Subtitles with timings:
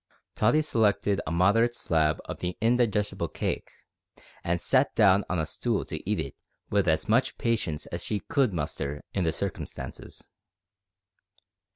[0.33, 3.69] Tottie selected a moderate slab of the indigestible cake,
[4.43, 6.35] and sat down on a stool to eat it
[6.71, 10.27] with as much patience as she could muster in the circumstances.